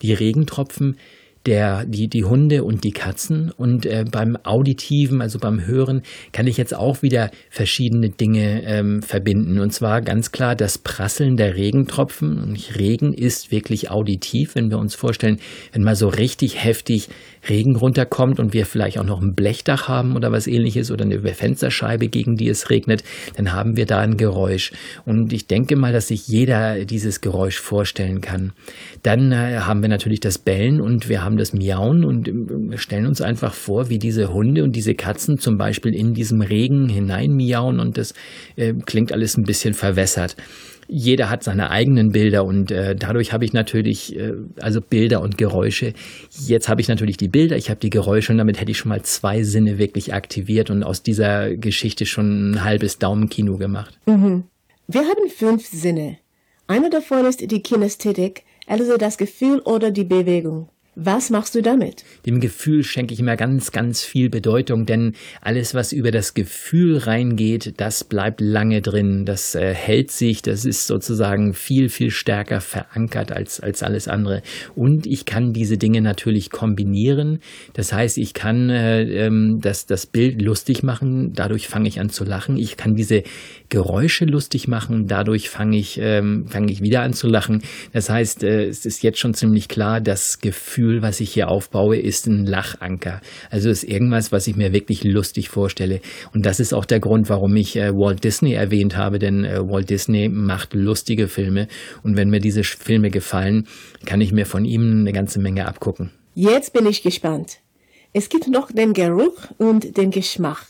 die 0.00 0.12
Regentropfen, 0.12 0.96
der, 1.46 1.84
die, 1.86 2.08
die 2.08 2.24
Hunde 2.24 2.64
und 2.64 2.84
die 2.84 2.90
Katzen. 2.90 3.50
Und 3.56 3.86
äh, 3.86 4.04
beim 4.10 4.36
Auditiven, 4.44 5.22
also 5.22 5.38
beim 5.38 5.66
Hören, 5.66 6.02
kann 6.32 6.46
ich 6.46 6.56
jetzt 6.56 6.74
auch 6.74 7.02
wieder 7.02 7.30
verschiedene 7.48 8.10
Dinge 8.10 8.62
ähm, 8.64 9.02
verbinden. 9.02 9.58
Und 9.58 9.72
zwar 9.72 10.02
ganz 10.02 10.32
klar 10.32 10.54
das 10.54 10.78
Prasseln 10.78 11.36
der 11.36 11.56
Regentropfen. 11.56 12.38
Und 12.38 12.78
Regen 12.78 13.14
ist 13.14 13.50
wirklich 13.50 13.90
auditiv, 13.90 14.54
wenn 14.54 14.70
wir 14.70 14.78
uns 14.78 14.94
vorstellen, 14.94 15.38
wenn 15.72 15.82
mal 15.82 15.96
so 15.96 16.08
richtig 16.08 16.62
heftig 16.62 17.08
Regen 17.48 17.76
runterkommt 17.76 18.38
und 18.38 18.52
wir 18.52 18.66
vielleicht 18.66 18.98
auch 18.98 19.04
noch 19.04 19.22
ein 19.22 19.34
Blechdach 19.34 19.88
haben 19.88 20.16
oder 20.16 20.30
was 20.30 20.46
ähnliches 20.46 20.90
oder 20.90 21.04
eine 21.04 21.20
Fensterscheibe, 21.20 22.08
gegen 22.08 22.36
die 22.36 22.48
es 22.48 22.68
regnet, 22.68 23.02
dann 23.36 23.52
haben 23.52 23.76
wir 23.76 23.86
da 23.86 24.00
ein 24.00 24.16
Geräusch. 24.16 24.72
Und 25.06 25.32
ich 25.32 25.46
denke 25.46 25.76
mal, 25.76 25.92
dass 25.92 26.08
sich 26.08 26.28
jeder 26.28 26.84
dieses 26.84 27.20
Geräusch 27.20 27.58
vorstellen 27.58 28.20
kann. 28.20 28.52
Dann 29.02 29.32
äh, 29.32 29.60
haben 29.60 29.80
wir 29.80 29.88
natürlich 29.88 30.20
das 30.20 30.38
Bellen 30.38 30.80
und 30.80 31.08
wir 31.08 31.24
haben 31.24 31.29
das 31.36 31.52
Miauen 31.52 32.04
und 32.04 32.28
äh, 32.28 32.78
stellen 32.78 33.06
uns 33.06 33.20
einfach 33.20 33.54
vor, 33.54 33.88
wie 33.88 33.98
diese 33.98 34.32
Hunde 34.32 34.64
und 34.64 34.76
diese 34.76 34.94
Katzen 34.94 35.38
zum 35.38 35.56
Beispiel 35.56 35.94
in 35.94 36.14
diesem 36.14 36.40
Regen 36.40 36.88
hinein 36.88 37.32
miauen 37.32 37.80
und 37.80 37.98
das 37.98 38.14
äh, 38.56 38.74
klingt 38.86 39.12
alles 39.12 39.36
ein 39.36 39.44
bisschen 39.44 39.74
verwässert 39.74 40.36
jeder 40.90 41.30
hat 41.30 41.44
seine 41.44 41.70
eigenen 41.70 42.10
Bilder 42.10 42.44
und 42.44 42.72
äh, 42.72 42.96
dadurch 42.96 43.32
habe 43.32 43.44
ich 43.44 43.52
natürlich, 43.52 44.16
äh, 44.16 44.32
also 44.60 44.80
Bilder 44.80 45.22
und 45.22 45.38
Geräusche. 45.38 45.94
Jetzt 46.46 46.68
habe 46.68 46.80
ich 46.80 46.88
natürlich 46.88 47.16
die 47.16 47.28
Bilder, 47.28 47.56
ich 47.56 47.70
habe 47.70 47.78
die 47.78 47.90
Geräusche 47.90 48.32
und 48.32 48.38
damit 48.38 48.60
hätte 48.60 48.72
ich 48.72 48.78
schon 48.78 48.88
mal 48.88 49.02
zwei 49.02 49.44
Sinne 49.44 49.78
wirklich 49.78 50.12
aktiviert 50.12 50.68
und 50.68 50.82
aus 50.82 51.02
dieser 51.02 51.56
Geschichte 51.56 52.06
schon 52.06 52.50
ein 52.50 52.64
halbes 52.64 52.98
Daumenkino 52.98 53.56
gemacht. 53.56 53.98
Mhm. 54.06 54.44
Wir 54.88 55.02
haben 55.02 55.30
fünf 55.30 55.66
Sinne. 55.66 56.18
Einer 56.66 56.90
davon 56.90 57.24
ist 57.24 57.48
die 57.48 57.62
Kinästhetik, 57.62 58.42
also 58.66 58.96
das 58.96 59.16
Gefühl 59.16 59.60
oder 59.60 59.92
die 59.92 60.04
Bewegung. 60.04 60.68
Was 60.96 61.30
machst 61.30 61.54
du 61.54 61.62
damit? 61.62 62.04
Dem 62.26 62.40
Gefühl 62.40 62.82
schenke 62.82 63.14
ich 63.14 63.20
immer 63.20 63.36
ganz, 63.36 63.70
ganz 63.70 64.02
viel 64.02 64.28
Bedeutung, 64.28 64.86
denn 64.86 65.14
alles, 65.40 65.72
was 65.72 65.92
über 65.92 66.10
das 66.10 66.34
Gefühl 66.34 66.98
reingeht, 66.98 67.74
das 67.76 68.02
bleibt 68.02 68.40
lange 68.40 68.82
drin, 68.82 69.24
das 69.24 69.54
äh, 69.54 69.72
hält 69.72 70.10
sich, 70.10 70.42
das 70.42 70.64
ist 70.64 70.88
sozusagen 70.88 71.54
viel, 71.54 71.90
viel 71.90 72.10
stärker 72.10 72.60
verankert 72.60 73.30
als, 73.30 73.60
als 73.60 73.84
alles 73.84 74.08
andere. 74.08 74.42
Und 74.74 75.06
ich 75.06 75.26
kann 75.26 75.52
diese 75.52 75.78
Dinge 75.78 76.00
natürlich 76.00 76.50
kombinieren. 76.50 77.38
Das 77.72 77.92
heißt, 77.92 78.18
ich 78.18 78.34
kann 78.34 78.68
äh, 78.68 79.26
ähm, 79.26 79.60
das, 79.62 79.86
das 79.86 80.06
Bild 80.06 80.42
lustig 80.42 80.82
machen, 80.82 81.34
dadurch 81.34 81.68
fange 81.68 81.86
ich 81.86 82.00
an 82.00 82.10
zu 82.10 82.24
lachen. 82.24 82.56
Ich 82.56 82.76
kann 82.76 82.96
diese 82.96 83.22
Geräusche 83.68 84.24
lustig 84.24 84.66
machen, 84.66 85.06
dadurch 85.06 85.50
fange 85.50 85.78
ich, 85.78 86.00
ähm, 86.02 86.48
fange 86.48 86.72
ich 86.72 86.82
wieder 86.82 87.02
an 87.02 87.12
zu 87.12 87.28
lachen. 87.28 87.62
Das 87.92 88.10
heißt, 88.10 88.42
äh, 88.42 88.64
es 88.64 88.84
ist 88.84 89.04
jetzt 89.04 89.20
schon 89.20 89.34
ziemlich 89.34 89.68
klar, 89.68 90.00
das 90.00 90.40
Gefühl 90.40 90.89
Gefühl, 90.90 91.02
was 91.02 91.20
ich 91.20 91.32
hier 91.32 91.48
aufbaue, 91.48 91.96
ist 91.96 92.26
ein 92.26 92.46
Lachanker. 92.46 93.20
Also 93.48 93.70
ist 93.70 93.84
irgendwas, 93.84 94.32
was 94.32 94.48
ich 94.48 94.56
mir 94.56 94.72
wirklich 94.72 95.04
lustig 95.04 95.48
vorstelle. 95.48 96.00
Und 96.34 96.46
das 96.46 96.58
ist 96.58 96.72
auch 96.72 96.84
der 96.84 96.98
Grund, 96.98 97.28
warum 97.28 97.54
ich 97.54 97.76
äh, 97.76 97.94
Walt 97.94 98.24
Disney 98.24 98.54
erwähnt 98.54 98.96
habe, 98.96 99.20
denn 99.20 99.44
äh, 99.44 99.60
Walt 99.60 99.88
Disney 99.88 100.28
macht 100.28 100.74
lustige 100.74 101.28
Filme. 101.28 101.68
Und 102.02 102.16
wenn 102.16 102.28
mir 102.28 102.40
diese 102.40 102.64
Filme 102.64 103.10
gefallen, 103.10 103.68
kann 104.04 104.20
ich 104.20 104.32
mir 104.32 104.46
von 104.46 104.64
ihm 104.64 105.00
eine 105.00 105.12
ganze 105.12 105.38
Menge 105.38 105.66
abgucken. 105.66 106.10
Jetzt 106.34 106.72
bin 106.72 106.86
ich 106.86 107.02
gespannt. 107.02 107.58
Es 108.12 108.28
gibt 108.28 108.48
noch 108.48 108.72
den 108.72 108.92
Geruch 108.92 109.36
und 109.58 109.96
den 109.96 110.10
Geschmack. 110.10 110.66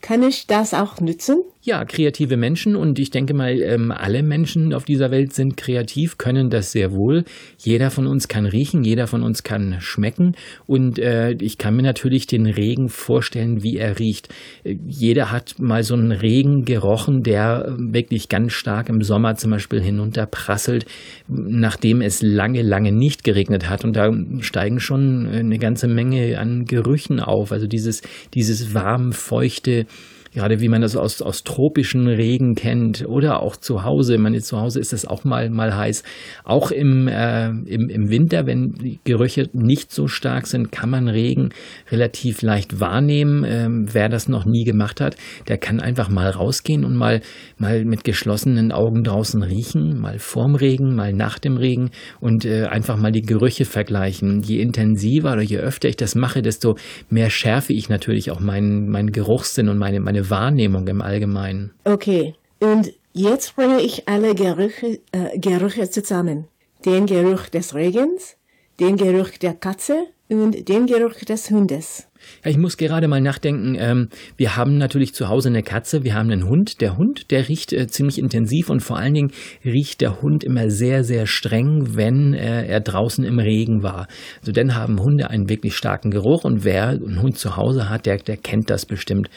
Kann 0.00 0.22
ich 0.22 0.46
das 0.46 0.72
auch 0.72 0.98
nützen? 1.00 1.42
Ja, 1.68 1.84
kreative 1.84 2.38
Menschen 2.38 2.76
und 2.76 2.98
ich 2.98 3.10
denke 3.10 3.34
mal, 3.34 3.60
ähm, 3.60 3.92
alle 3.94 4.22
Menschen 4.22 4.72
auf 4.72 4.86
dieser 4.86 5.10
Welt 5.10 5.34
sind 5.34 5.58
kreativ, 5.58 6.16
können 6.16 6.48
das 6.48 6.72
sehr 6.72 6.92
wohl. 6.92 7.24
Jeder 7.58 7.90
von 7.90 8.06
uns 8.06 8.26
kann 8.26 8.46
riechen, 8.46 8.84
jeder 8.84 9.06
von 9.06 9.22
uns 9.22 9.42
kann 9.42 9.76
schmecken 9.80 10.32
und 10.66 10.98
äh, 10.98 11.32
ich 11.32 11.58
kann 11.58 11.76
mir 11.76 11.82
natürlich 11.82 12.26
den 12.26 12.46
Regen 12.46 12.88
vorstellen, 12.88 13.62
wie 13.62 13.76
er 13.76 13.98
riecht. 13.98 14.30
Äh, 14.64 14.76
jeder 14.86 15.30
hat 15.30 15.56
mal 15.58 15.82
so 15.82 15.92
einen 15.92 16.10
Regen 16.10 16.64
gerochen, 16.64 17.22
der 17.22 17.76
wirklich 17.76 18.30
ganz 18.30 18.54
stark 18.54 18.88
im 18.88 19.02
Sommer 19.02 19.34
zum 19.34 19.50
Beispiel 19.50 19.82
hinunterprasselt, 19.82 20.86
nachdem 21.26 22.00
es 22.00 22.22
lange, 22.22 22.62
lange 22.62 22.92
nicht 22.92 23.24
geregnet 23.24 23.68
hat 23.68 23.84
und 23.84 23.94
da 23.94 24.10
steigen 24.40 24.80
schon 24.80 25.26
eine 25.26 25.58
ganze 25.58 25.86
Menge 25.86 26.38
an 26.38 26.64
Gerüchen 26.64 27.20
auf. 27.20 27.52
Also 27.52 27.66
dieses, 27.66 28.00
dieses 28.32 28.72
warm, 28.72 29.12
feuchte, 29.12 29.84
gerade 30.38 30.60
wie 30.60 30.68
man 30.68 30.82
das 30.82 30.94
aus, 30.94 31.20
aus 31.20 31.42
tropischen 31.42 32.06
Regen 32.06 32.54
kennt 32.54 33.04
oder 33.04 33.42
auch 33.42 33.56
zu 33.56 33.82
Hause. 33.82 34.18
Man 34.18 34.34
ist 34.34 34.46
zu 34.46 34.60
Hause 34.60 34.78
ist 34.78 34.92
es 34.92 35.04
auch 35.04 35.24
mal, 35.24 35.50
mal 35.50 35.76
heiß. 35.76 36.04
Auch 36.44 36.70
im, 36.70 37.08
äh, 37.08 37.48
im, 37.48 37.88
im 37.88 38.08
Winter, 38.08 38.46
wenn 38.46 38.74
die 38.74 39.00
Gerüche 39.02 39.50
nicht 39.52 39.90
so 39.90 40.06
stark 40.06 40.46
sind, 40.46 40.70
kann 40.70 40.90
man 40.90 41.08
Regen 41.08 41.48
relativ 41.90 42.42
leicht 42.42 42.78
wahrnehmen. 42.78 43.44
Ähm, 43.44 43.86
wer 43.92 44.08
das 44.08 44.28
noch 44.28 44.44
nie 44.44 44.62
gemacht 44.62 45.00
hat, 45.00 45.16
der 45.48 45.58
kann 45.58 45.80
einfach 45.80 46.08
mal 46.08 46.30
rausgehen 46.30 46.84
und 46.84 46.94
mal, 46.94 47.20
mal 47.56 47.84
mit 47.84 48.04
geschlossenen 48.04 48.70
Augen 48.70 49.02
draußen 49.02 49.42
riechen, 49.42 49.98
mal 49.98 50.20
vorm 50.20 50.54
Regen, 50.54 50.94
mal 50.94 51.12
nach 51.12 51.40
dem 51.40 51.56
Regen 51.56 51.90
und 52.20 52.44
äh, 52.44 52.66
einfach 52.66 52.96
mal 52.96 53.10
die 53.10 53.22
Gerüche 53.22 53.64
vergleichen. 53.64 54.42
Je 54.42 54.60
intensiver 54.60 55.32
oder 55.32 55.42
je 55.42 55.58
öfter 55.58 55.88
ich 55.88 55.96
das 55.96 56.14
mache, 56.14 56.42
desto 56.42 56.76
mehr 57.10 57.28
schärfe 57.28 57.72
ich 57.72 57.88
natürlich 57.88 58.30
auch 58.30 58.38
meinen, 58.38 58.88
meinen 58.88 59.10
Geruchssinn 59.10 59.68
und 59.68 59.78
meine, 59.78 59.98
meine 59.98 60.27
Wahrnehmung 60.30 60.88
im 60.88 61.00
Allgemeinen. 61.00 61.72
Okay, 61.84 62.34
und 62.60 62.92
jetzt 63.12 63.56
bringe 63.56 63.80
ich 63.80 64.08
alle 64.08 64.34
Gerüche, 64.34 65.00
äh, 65.12 65.38
Gerüche 65.38 65.90
zusammen. 65.90 66.46
Den 66.84 67.06
Geruch 67.06 67.48
des 67.48 67.74
Regens, 67.74 68.36
den 68.80 68.96
Geruch 68.96 69.30
der 69.40 69.54
Katze 69.54 70.06
und 70.28 70.68
den 70.68 70.86
Geruch 70.86 71.20
des 71.20 71.50
Hundes. 71.50 72.07
Ja, 72.44 72.50
ich 72.50 72.58
muss 72.58 72.76
gerade 72.76 73.08
mal 73.08 73.20
nachdenken. 73.20 73.76
Ähm, 73.78 74.08
wir 74.36 74.56
haben 74.56 74.78
natürlich 74.78 75.14
zu 75.14 75.28
Hause 75.28 75.48
eine 75.48 75.62
Katze, 75.62 76.04
wir 76.04 76.14
haben 76.14 76.30
einen 76.30 76.48
Hund. 76.48 76.80
Der 76.80 76.96
Hund, 76.96 77.30
der 77.30 77.48
riecht 77.48 77.72
äh, 77.72 77.86
ziemlich 77.86 78.18
intensiv 78.18 78.70
und 78.70 78.80
vor 78.80 78.98
allen 78.98 79.14
Dingen 79.14 79.32
riecht 79.64 80.00
der 80.00 80.22
Hund 80.22 80.44
immer 80.44 80.70
sehr, 80.70 81.04
sehr 81.04 81.26
streng, 81.26 81.96
wenn 81.96 82.34
äh, 82.34 82.66
er 82.66 82.80
draußen 82.80 83.24
im 83.24 83.38
Regen 83.38 83.82
war. 83.82 84.08
Also 84.40 84.52
dann 84.52 84.74
haben 84.74 85.00
Hunde 85.00 85.30
einen 85.30 85.48
wirklich 85.48 85.76
starken 85.76 86.10
Geruch 86.10 86.44
und 86.44 86.64
wer 86.64 86.88
einen 86.88 87.22
Hund 87.22 87.38
zu 87.38 87.56
Hause 87.56 87.88
hat, 87.88 88.06
der, 88.06 88.18
der 88.18 88.36
kennt 88.36 88.70
das 88.70 88.86
bestimmt. 88.86 89.28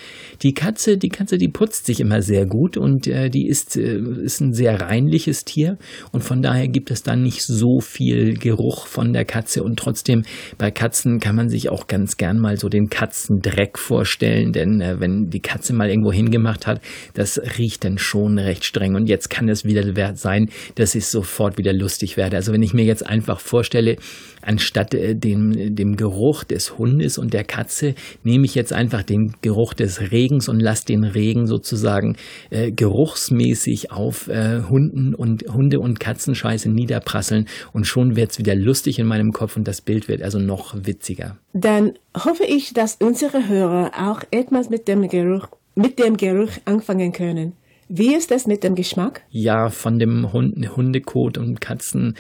Die 0.41 0.53
Katze, 0.53 0.97
die 0.97 1.09
Katze, 1.09 1.38
die 1.38 1.50
putzt 1.50 1.85
sich 1.85 2.00
immer 2.00 2.21
sehr 2.21 2.45
gut 2.45 2.77
und 2.77 3.07
äh, 3.07 3.29
die 3.29 3.47
ist, 3.47 3.75
ist 3.75 4.41
ein 4.41 4.53
sehr 4.53 4.79
reinliches 4.79 5.45
Tier 5.45 5.77
und 6.11 6.23
von 6.23 6.41
daher 6.41 6.67
gibt 6.67 6.91
es 6.91 7.03
dann 7.03 7.21
nicht 7.21 7.43
so 7.43 7.79
viel 7.79 8.35
Geruch 8.38 8.88
von 8.88 9.13
der 9.13 9.25
Katze 9.25 9.63
und 9.63 9.77
trotzdem 9.77 10.23
bei 10.57 10.71
Katzen 10.71 11.19
kann 11.19 11.35
man 11.35 11.50
sich 11.50 11.69
auch 11.69 11.88
ganz 11.88 12.17
gern 12.17 12.39
mal 12.39 12.57
so 12.57 12.69
den 12.71 12.89
Katzendreck 12.89 13.77
vorstellen, 13.77 14.53
denn 14.53 14.81
äh, 14.81 14.99
wenn 14.99 15.29
die 15.29 15.41
Katze 15.41 15.73
mal 15.73 15.89
irgendwo 15.89 16.11
hingemacht 16.11 16.65
hat, 16.65 16.81
das 17.13 17.39
riecht 17.57 17.83
dann 17.83 17.97
schon 17.97 18.39
recht 18.39 18.65
streng. 18.65 18.95
Und 18.95 19.07
jetzt 19.07 19.29
kann 19.29 19.47
es 19.49 19.63
wieder 19.65 20.15
sein, 20.15 20.49
dass 20.75 20.95
ich 20.95 21.05
sofort 21.05 21.57
wieder 21.57 21.73
lustig 21.73 22.17
werde. 22.17 22.37
Also 22.37 22.53
wenn 22.53 22.63
ich 22.63 22.73
mir 22.73 22.85
jetzt 22.85 23.05
einfach 23.05 23.39
vorstelle, 23.39 23.97
anstatt 24.41 24.93
äh, 24.93 25.15
dem, 25.15 25.75
dem 25.75 25.95
Geruch 25.95 26.43
des 26.43 26.77
Hundes 26.77 27.17
und 27.17 27.33
der 27.33 27.43
Katze 27.43 27.95
nehme 28.24 28.45
ich 28.45 28.55
jetzt 28.55 28.74
einfach 28.74 29.03
den 29.03 29.33
Geruch 29.41 29.74
des 29.74 30.12
Regens 30.12 30.50
und 30.50 30.60
lasse 30.60 30.86
den 30.86 31.03
Regen 31.03 31.48
sozusagen 31.48 32.15
äh, 32.50 32.71
geruchsmäßig 32.71 33.91
auf 33.91 34.27
äh, 34.27 34.62
Hunden 34.69 35.13
und 35.13 35.43
Hunde 35.51 35.79
und 35.79 36.00
Katzenscheiße 36.00 36.69
niederprasseln 36.69 37.48
und 37.74 37.86
schon 37.86 38.15
wird 38.15 38.31
es 38.31 38.39
wieder 38.39 38.55
lustig 38.55 39.00
in 39.00 39.07
meinem 39.07 39.31
Kopf 39.31 39.57
und 39.57 39.67
das 39.67 39.81
Bild 39.81 40.07
wird 40.07 40.21
also 40.21 40.39
noch 40.39 40.75
witziger. 40.75 41.38
Dann 41.53 41.93
hoffe 42.15 42.45
ich, 42.45 42.74
dass 42.74 42.98
unsere 43.01 43.48
Hörer 43.48 43.91
auch 43.98 44.21
etwas 44.31 44.69
mit 44.69 44.88
dem 44.88 45.07
Geruch, 45.07 45.48
mit 45.75 46.00
dem 46.00 46.17
Geruch 46.17 46.51
anfangen 46.65 47.12
können. 47.12 47.53
Wie 47.93 48.15
ist 48.15 48.31
das 48.31 48.48
mit 48.48 48.63
dem 48.63 48.75
Geschmack? 48.75 49.24
Ja, 49.31 49.67
von 49.67 50.00
dem 50.00 50.31
Hund, 50.31 50.77
Hundekot 50.77 51.38
und 51.38 51.60
Katzen, 51.60 52.15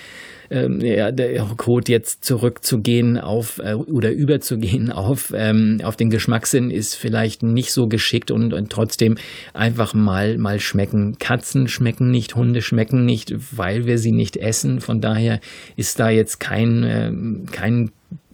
ähm, 0.49 0.81
ja, 0.81 1.13
der 1.13 1.45
Kot 1.55 1.87
jetzt 1.87 2.25
zurückzugehen 2.25 3.17
auf 3.17 3.61
äh, 3.63 3.75
oder 3.75 4.11
überzugehen 4.11 4.91
auf, 4.91 5.31
ähm, 5.33 5.79
auf 5.81 5.95
den 5.95 6.09
Geschmackssinn 6.09 6.71
ist 6.71 6.95
vielleicht 6.95 7.41
nicht 7.41 7.71
so 7.71 7.87
geschickt 7.87 8.31
und, 8.31 8.53
und 8.53 8.69
trotzdem 8.69 9.15
einfach 9.53 9.93
mal, 9.93 10.37
mal 10.37 10.59
schmecken. 10.59 11.15
Katzen 11.19 11.69
schmecken 11.69 12.11
nicht, 12.11 12.35
Hunde 12.35 12.61
schmecken 12.61 13.05
nicht, 13.05 13.33
weil 13.55 13.85
wir 13.85 13.97
sie 13.97 14.11
nicht 14.11 14.35
essen. 14.35 14.81
Von 14.81 14.99
daher 14.99 15.39
ist 15.77 16.01
da 16.01 16.09
jetzt 16.09 16.41
kein, 16.41 16.83
äh, 16.83 17.11
kein 17.49 17.91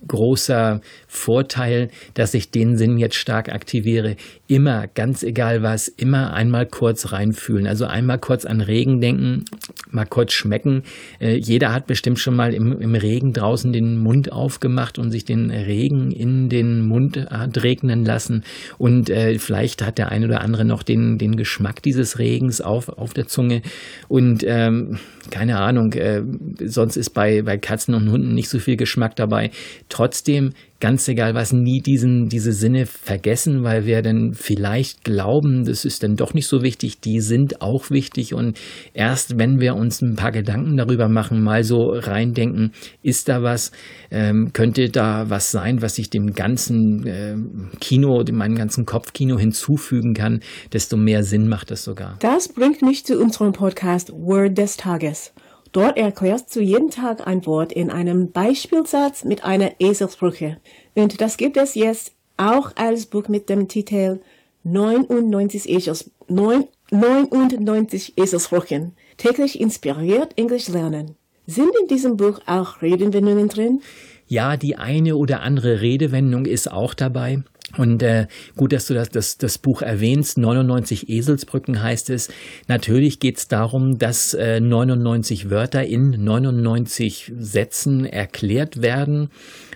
großer 0.08 0.82
Vorteil, 1.08 1.90
dass 2.14 2.34
ich 2.34 2.52
den 2.52 2.78
Sinn 2.78 2.98
jetzt 2.98 3.16
stark 3.16 3.50
aktiviere. 3.50 4.16
Immer, 4.48 4.88
ganz 4.88 5.24
egal 5.24 5.64
was, 5.64 5.88
immer 5.88 6.34
einmal 6.34 6.66
kurz 6.66 7.12
reinfühlen. 7.12 7.68
Also 7.68 7.86
einmal 7.86 8.20
kurz 8.20 8.46
an 8.46 8.62
Regen 8.62 9.02
denken, 9.02 9.46
mal 9.92 10.06
kurz 10.06 10.34
schmecken. 10.34 10.84
Äh, 11.20 11.36
jeder 11.36 11.74
hat 11.74 11.88
bestimmt 11.88 12.20
schon 12.20 12.36
mal 12.36 12.54
im, 12.54 12.80
im, 12.80 12.96
Regen 12.96 13.34
draußen 13.34 13.74
den 13.74 13.98
Mund 13.98 14.32
aufgemacht 14.32 14.98
und 15.00 15.12
sich 15.12 15.26
den 15.26 15.52
Regen 15.52 16.12
in 16.12 16.50
den 16.50 16.82
Mund 16.82 17.18
hat 17.30 17.62
regnen 17.64 18.06
lassen. 18.06 18.44
Und 18.78 19.10
äh, 19.10 19.38
vielleicht 19.40 19.86
hat 19.86 19.98
der 19.98 20.12
eine 20.12 20.26
oder 20.26 20.42
andere 20.42 20.66
noch 20.66 20.84
den, 20.84 21.18
den 21.18 21.36
Geschmack 21.36 21.82
dieses 21.84 22.20
Regens 22.20 22.62
auf, 22.62 22.90
auf 22.90 23.14
der 23.14 23.28
Zunge. 23.28 23.62
Und 24.08 24.44
ähm, 24.48 25.00
keine 25.30 25.58
Ahnung, 25.60 25.94
äh, 25.94 26.22
sonst 26.66 26.96
ist 26.96 27.12
bei, 27.12 27.42
bei 27.42 27.58
Katzen 27.58 27.94
und 27.94 28.10
Hunden 28.10 28.34
nicht 28.34 28.50
so 28.50 28.60
viel 28.60 28.78
Geschmack 28.78 29.16
dabei 29.16 29.52
trotzdem 29.98 30.54
ganz 30.80 31.08
egal 31.08 31.34
was, 31.34 31.54
nie 31.54 31.82
diesen, 31.82 32.30
diese 32.30 32.52
Sinne 32.52 32.86
vergessen, 32.86 33.64
weil 33.64 33.88
wir 33.88 34.04
dann 34.04 34.34
vielleicht 34.36 35.04
glauben, 35.04 35.66
das 35.66 35.86
ist 35.86 36.04
dann 36.04 36.16
doch 36.16 36.36
nicht 36.36 36.46
so 36.46 36.62
wichtig, 36.62 37.00
die 37.00 37.20
sind 37.20 37.64
auch 37.64 37.90
wichtig 37.90 38.36
und 38.36 38.60
erst 38.94 39.40
wenn 39.40 39.60
wir 39.60 39.76
uns 39.76 40.04
ein 40.04 40.16
paar 40.16 40.32
Gedanken 40.32 40.78
darüber 40.78 41.10
machen, 41.10 41.42
mal 41.42 41.64
so 41.64 41.90
reindenken, 41.90 42.74
ist 43.02 43.28
da 43.28 43.42
was, 43.42 43.72
ähm, 44.12 44.52
könnte 44.54 44.90
da 44.90 45.32
was 45.32 45.50
sein, 45.50 45.82
was 45.82 45.98
ich 45.98 46.12
dem 46.12 46.34
ganzen 46.34 47.08
äh, 47.08 47.36
Kino, 47.80 48.24
meinem 48.32 48.56
ganzen 48.56 48.86
Kopfkino 48.86 49.40
hinzufügen 49.40 50.14
kann, 50.14 50.42
desto 50.74 50.96
mehr 50.96 51.24
Sinn 51.24 51.48
macht 51.48 51.72
das 51.72 51.84
sogar. 51.84 52.18
Das 52.20 52.50
bringt 52.50 52.84
mich 52.84 53.04
zu 53.04 53.20
unserem 53.20 53.52
Podcast 53.52 54.12
Word 54.12 54.60
des 54.60 54.78
Tages. 54.78 55.34
Dort 55.72 55.98
erklärst 55.98 56.56
du 56.56 56.62
jeden 56.62 56.90
Tag 56.90 57.28
ein 57.28 57.46
Wort 57.46 57.72
in 57.72 57.90
einem 57.90 58.32
Beispielsatz 58.32 59.24
mit 59.24 59.44
einer 59.44 59.72
Eselsbrücke. 59.80 60.58
Und 60.96 61.22
das 61.22 61.38
gibt 61.38 61.58
es 61.58 61.76
jetzt 61.76 62.14
auch 62.38 62.72
als 62.76 63.06
Buch 63.08 63.28
mit 63.28 63.50
dem 63.50 63.68
Titel 63.68 64.20
99 64.64 65.70
Esels, 65.70 66.12
99 66.28 68.18
Eselsbrüchen. 68.18 68.94
Täglich 69.18 69.60
inspiriert 69.60 70.38
Englisch 70.38 70.68
lernen. 70.68 71.16
Sind 71.46 71.72
in 71.82 71.88
diesem 71.88 72.18
Buch 72.18 72.40
auch 72.46 72.82
Redewendungen 72.82 73.48
drin? 73.48 73.82
Ja, 74.28 74.58
die 74.58 74.76
eine 74.76 75.16
oder 75.16 75.42
andere 75.42 75.82
Redewendung 75.82 76.46
ist 76.46 76.70
auch 76.70 76.94
dabei. 76.94 77.44
Und 77.78 78.04
äh, 78.04 78.28
gut, 78.56 78.74
dass 78.74 78.88
du 78.88 78.94
das, 78.94 79.10
das, 79.10 79.38
das 79.38 79.58
Buch 79.58 79.82
erwähnst. 79.82 80.38
99 80.38 81.10
Eselsbrücken 81.10 81.82
heißt 81.82 82.10
es. 82.10 82.30
Natürlich 82.68 83.20
geht 83.20 83.38
es 83.38 83.48
darum, 83.48 83.98
dass 83.98 84.34
äh, 84.34 84.60
99 84.60 85.50
Wörter 85.50 85.84
in 85.86 86.12
99 86.24 87.34
Sätzen 87.38 88.06
erklärt 88.06 88.82
werden. 88.82 89.30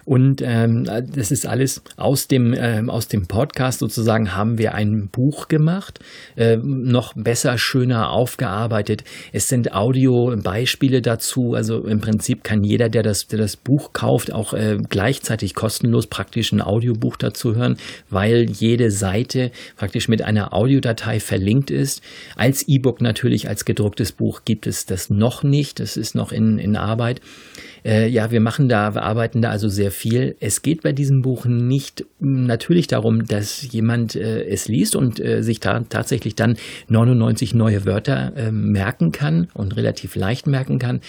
Und 0.05 0.41
ähm, 0.43 0.85
das 0.85 1.31
ist 1.31 1.45
alles 1.45 1.83
aus 1.95 2.27
dem, 2.27 2.53
äh, 2.53 2.81
aus 2.87 3.07
dem 3.07 3.27
Podcast 3.27 3.79
sozusagen 3.79 4.35
haben 4.35 4.57
wir 4.57 4.73
ein 4.73 5.09
Buch 5.11 5.47
gemacht, 5.47 5.99
äh, 6.35 6.57
noch 6.57 7.13
besser, 7.15 7.57
schöner 7.57 8.09
aufgearbeitet. 8.09 9.03
Es 9.31 9.47
sind 9.47 9.73
Audiobeispiele 9.73 11.01
dazu. 11.01 11.53
Also 11.53 11.85
im 11.85 12.01
Prinzip 12.01 12.43
kann 12.43 12.63
jeder, 12.63 12.89
der 12.89 13.03
das, 13.03 13.27
der 13.27 13.39
das 13.39 13.55
Buch 13.55 13.93
kauft, 13.93 14.33
auch 14.33 14.53
äh, 14.53 14.77
gleichzeitig 14.89 15.53
kostenlos 15.53 16.07
praktisch 16.07 16.51
ein 16.51 16.61
Audiobuch 16.61 17.17
dazu 17.17 17.55
hören, 17.55 17.77
weil 18.09 18.49
jede 18.49 18.91
Seite 18.91 19.51
praktisch 19.75 20.07
mit 20.07 20.21
einer 20.21 20.53
Audiodatei 20.53 21.19
verlinkt 21.19 21.71
ist. 21.71 22.01
Als 22.35 22.67
E-Book 22.67 23.01
natürlich, 23.01 23.47
als 23.47 23.65
gedrucktes 23.65 24.11
Buch 24.11 24.41
gibt 24.45 24.67
es 24.67 24.85
das 24.85 25.09
noch 25.09 25.43
nicht. 25.43 25.79
Das 25.79 25.97
ist 25.97 26.15
noch 26.15 26.31
in, 26.31 26.59
in 26.59 26.75
Arbeit. 26.75 27.21
Äh, 27.83 28.07
ja, 28.09 28.31
wir 28.31 28.41
machen 28.41 28.69
da, 28.69 28.93
wir 28.93 29.03
arbeiten 29.03 29.41
da 29.41 29.49
also 29.49 29.67
sehr 29.67 29.91
viel. 29.91 30.35
Es 30.39 30.61
geht 30.61 30.83
bei 30.83 30.91
diesem 30.91 31.21
Buch 31.21 31.45
nicht 31.45 32.05
natürlich 32.19 32.87
darum, 32.87 33.25
dass 33.25 33.71
jemand 33.71 34.15
äh, 34.15 34.43
es 34.45 34.67
liest 34.67 34.95
und 34.95 35.19
äh, 35.19 35.41
sich 35.41 35.59
da 35.59 35.79
tatsächlich 35.89 36.35
dann 36.35 36.57
99 36.89 37.55
neue 37.55 37.85
Wörter 37.85 38.33
äh, 38.35 38.51
merken 38.51 39.11
kann 39.11 39.47
und 39.53 39.75
relativ 39.75 40.15
leicht 40.15 40.45
merken 40.47 40.77
kann. 40.77 41.01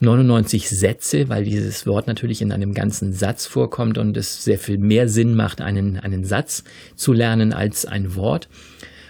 99 0.00 0.68
Sätze, 0.68 1.28
weil 1.28 1.44
dieses 1.44 1.86
Wort 1.86 2.06
natürlich 2.06 2.40
in 2.40 2.52
einem 2.52 2.72
ganzen 2.72 3.12
Satz 3.12 3.46
vorkommt 3.46 3.98
und 3.98 4.16
es 4.16 4.44
sehr 4.44 4.58
viel 4.58 4.78
mehr 4.78 5.08
Sinn 5.08 5.34
macht, 5.34 5.60
einen, 5.60 5.98
einen 5.98 6.24
Satz 6.24 6.64
zu 6.94 7.12
lernen 7.12 7.52
als 7.52 7.84
ein 7.84 8.14
Wort. 8.14 8.48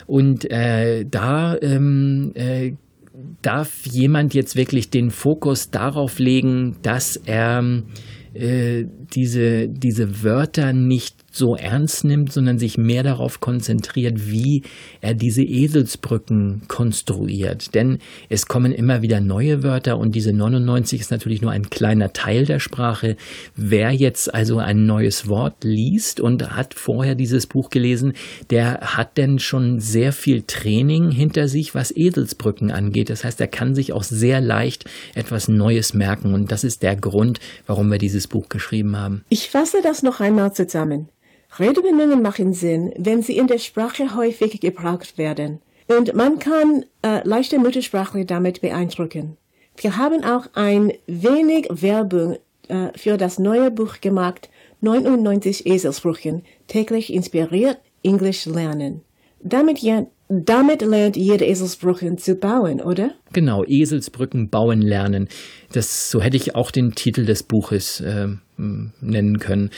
Und 0.06 0.50
äh, 0.50 1.04
da 1.04 1.58
ähm, 1.60 2.32
äh, 2.34 2.72
darf 3.42 3.86
jemand 3.86 4.32
jetzt 4.32 4.56
wirklich 4.56 4.88
den 4.90 5.10
Fokus 5.10 5.70
darauf 5.70 6.18
legen, 6.18 6.76
dass 6.82 7.16
er 7.16 7.82
äh, 8.32 8.84
diese, 9.14 9.68
diese 9.68 10.22
Wörter 10.22 10.72
nicht 10.72 11.16
so 11.30 11.54
ernst 11.56 12.04
nimmt, 12.04 12.32
sondern 12.32 12.58
sich 12.58 12.78
mehr 12.78 13.02
darauf 13.02 13.40
konzentriert, 13.40 14.30
wie 14.30 14.62
er 15.00 15.14
diese 15.14 15.42
Eselsbrücken 15.42 16.62
konstruiert. 16.68 17.74
Denn 17.74 17.98
es 18.28 18.46
kommen 18.46 18.72
immer 18.72 19.02
wieder 19.02 19.20
neue 19.20 19.62
Wörter 19.62 19.98
und 19.98 20.14
diese 20.14 20.32
99 20.32 21.00
ist 21.00 21.10
natürlich 21.10 21.42
nur 21.42 21.50
ein 21.50 21.68
kleiner 21.68 22.12
Teil 22.12 22.44
der 22.46 22.60
Sprache. 22.60 23.16
Wer 23.54 23.92
jetzt 23.92 24.32
also 24.34 24.58
ein 24.58 24.86
neues 24.86 25.28
Wort 25.28 25.64
liest 25.64 26.20
und 26.20 26.56
hat 26.56 26.74
vorher 26.74 27.14
dieses 27.14 27.46
Buch 27.46 27.70
gelesen, 27.70 28.14
der 28.50 28.80
hat 28.80 29.18
denn 29.18 29.38
schon 29.38 29.80
sehr 29.80 30.12
viel 30.12 30.42
Training 30.42 31.10
hinter 31.10 31.48
sich, 31.48 31.74
was 31.74 31.94
Eselsbrücken 31.94 32.70
angeht. 32.70 33.10
Das 33.10 33.24
heißt, 33.24 33.40
er 33.40 33.48
kann 33.48 33.74
sich 33.74 33.92
auch 33.92 34.02
sehr 34.02 34.40
leicht 34.40 34.86
etwas 35.14 35.48
Neues 35.48 35.94
merken 35.94 36.32
und 36.34 36.50
das 36.50 36.64
ist 36.64 36.82
der 36.82 36.96
Grund, 36.96 37.38
warum 37.66 37.90
wir 37.90 37.98
dieses 37.98 38.26
Buch 38.28 38.48
geschrieben 38.48 38.96
haben. 38.96 39.22
Ich 39.28 39.50
fasse 39.50 39.78
das 39.82 40.02
noch 40.02 40.20
einmal 40.20 40.52
zusammen. 40.52 41.08
Redewendungen 41.58 42.22
machen 42.22 42.52
Sinn, 42.52 42.92
wenn 42.96 43.22
sie 43.22 43.36
in 43.36 43.46
der 43.46 43.58
Sprache 43.58 44.14
häufig 44.14 44.60
gebraucht 44.60 45.18
werden. 45.18 45.60
Und 45.88 46.14
man 46.14 46.38
kann 46.38 46.84
äh, 47.02 47.26
leichte 47.26 47.58
Muttersprache 47.58 48.24
damit 48.24 48.60
beeindrucken. 48.60 49.38
Wir 49.76 49.96
haben 49.96 50.24
auch 50.24 50.48
ein 50.54 50.92
wenig 51.06 51.68
Werbung 51.70 52.36
äh, 52.68 52.88
für 52.96 53.16
das 53.16 53.38
neue 53.38 53.70
Buch 53.70 54.00
gemacht, 54.00 54.50
99 54.80 55.66
Eselsbrüchen, 55.66 56.42
täglich 56.66 57.12
inspiriert 57.12 57.78
Englisch 58.02 58.46
lernen. 58.46 59.02
Damit, 59.40 59.80
damit 60.28 60.82
lernt 60.82 61.16
jeder 61.16 61.46
Eselsbrüchen 61.46 62.18
zu 62.18 62.34
bauen, 62.34 62.80
oder? 62.80 63.12
Genau, 63.32 63.64
Eselsbrücken 63.64 64.48
bauen 64.48 64.80
lernen. 64.80 65.28
Das, 65.72 66.10
so 66.10 66.22
hätte 66.22 66.36
ich 66.36 66.54
auch 66.54 66.70
den 66.70 66.92
Titel 66.92 67.26
des 67.26 67.42
Buches 67.42 68.00
äh, 68.00 68.28
nennen 68.56 69.38
können. 69.38 69.70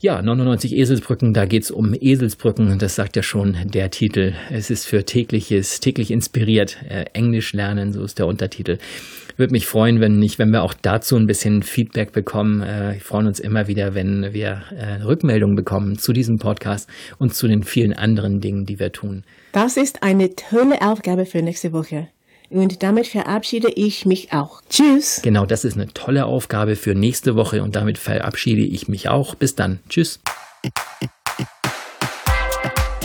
Ja, 0.00 0.20
99 0.20 0.72
Eselsbrücken, 0.72 1.32
da 1.32 1.44
geht's 1.44 1.70
um 1.70 1.94
Eselsbrücken, 1.94 2.78
das 2.78 2.94
sagt 2.94 3.16
ja 3.16 3.22
schon 3.22 3.56
der 3.64 3.90
Titel. 3.90 4.34
Es 4.50 4.70
ist 4.70 4.86
für 4.86 5.04
tägliches, 5.04 5.80
täglich 5.80 6.10
inspiriert, 6.10 6.78
äh, 6.88 7.04
Englisch 7.12 7.52
lernen, 7.52 7.92
so 7.92 8.02
ist 8.02 8.18
der 8.18 8.26
Untertitel. 8.26 8.78
Würde 9.36 9.52
mich 9.52 9.66
freuen, 9.66 10.00
wenn 10.00 10.18
nicht, 10.18 10.38
wenn 10.38 10.50
wir 10.50 10.62
auch 10.62 10.74
dazu 10.74 11.16
ein 11.16 11.26
bisschen 11.26 11.62
Feedback 11.62 12.12
bekommen. 12.12 12.62
Äh, 12.62 12.94
wir 12.94 13.00
freuen 13.00 13.26
uns 13.26 13.40
immer 13.40 13.66
wieder, 13.66 13.94
wenn 13.94 14.32
wir 14.32 14.62
äh, 14.76 15.02
Rückmeldungen 15.02 15.56
bekommen 15.56 15.98
zu 15.98 16.12
diesem 16.12 16.36
Podcast 16.36 16.88
und 17.18 17.34
zu 17.34 17.48
den 17.48 17.62
vielen 17.62 17.92
anderen 17.92 18.40
Dingen, 18.40 18.64
die 18.64 18.78
wir 18.78 18.92
tun. 18.92 19.24
Das 19.52 19.76
ist 19.76 20.02
eine 20.02 20.34
tolle 20.34 20.80
Aufgabe 20.82 21.26
für 21.26 21.42
nächste 21.42 21.72
Woche. 21.72 22.08
Und 22.50 22.82
damit 22.82 23.06
verabschiede 23.06 23.70
ich 23.70 24.06
mich 24.06 24.32
auch. 24.32 24.60
Tschüss. 24.68 25.20
Genau, 25.22 25.46
das 25.46 25.64
ist 25.64 25.76
eine 25.76 25.88
tolle 25.92 26.26
Aufgabe 26.26 26.76
für 26.76 26.94
nächste 26.94 27.36
Woche 27.36 27.62
und 27.62 27.76
damit 27.76 27.98
verabschiede 27.98 28.62
ich 28.62 28.88
mich 28.88 29.08
auch. 29.08 29.34
Bis 29.34 29.54
dann. 29.54 29.80
Tschüss. 29.88 30.20